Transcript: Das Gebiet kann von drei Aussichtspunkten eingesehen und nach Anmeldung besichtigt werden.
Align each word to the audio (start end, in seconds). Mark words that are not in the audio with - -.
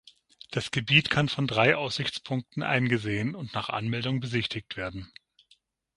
Das 0.49 0.71
Gebiet 0.71 1.11
kann 1.11 1.29
von 1.29 1.45
drei 1.45 1.75
Aussichtspunkten 1.75 2.63
eingesehen 2.63 3.35
und 3.35 3.53
nach 3.53 3.69
Anmeldung 3.69 4.19
besichtigt 4.19 4.75
werden. 4.75 5.13